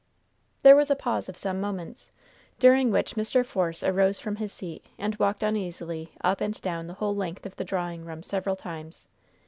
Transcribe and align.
There 0.63 0.75
was 0.75 0.89
a 0.89 0.95
pause 0.95 1.29
of 1.29 1.37
some 1.37 1.61
moments, 1.61 2.09
during 2.57 2.89
which 2.89 3.13
Mr. 3.13 3.45
Force 3.45 3.83
arose 3.83 4.19
from 4.19 4.37
his 4.37 4.51
seat 4.51 4.83
and 4.97 5.15
walked 5.17 5.43
uneasily 5.43 6.11
up 6.21 6.41
and 6.41 6.59
down 6.63 6.87
the 6.87 6.95
whole 6.95 7.15
length 7.15 7.45
of 7.45 7.55
the 7.55 7.63
drawing 7.63 8.03
room 8.03 8.23
several 8.23 8.55
times. 8.55 9.07